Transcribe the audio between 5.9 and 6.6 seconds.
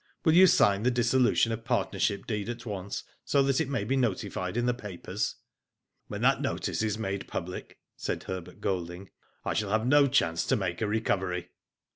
When that